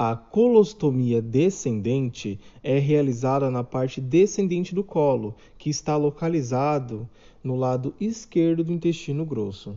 A 0.00 0.14
colostomia 0.14 1.20
descendente 1.20 2.38
é 2.62 2.78
realizada 2.78 3.50
na 3.50 3.64
parte 3.64 4.00
descendente 4.00 4.72
do 4.72 4.84
colo, 4.84 5.34
que 5.58 5.68
está 5.68 5.96
localizado 5.96 7.10
no 7.42 7.56
lado 7.56 7.92
esquerdo 8.00 8.62
do 8.62 8.72
intestino 8.72 9.26
grosso. 9.26 9.74